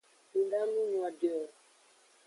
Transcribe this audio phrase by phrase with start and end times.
[0.43, 1.41] Nda nu nyode o.